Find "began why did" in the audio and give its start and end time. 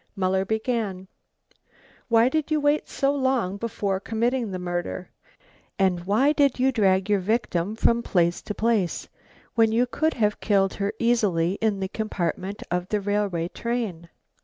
0.45-2.49